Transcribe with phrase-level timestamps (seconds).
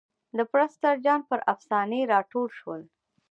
[0.37, 2.81] د پرسټر جان پر افسانې را ټول شول.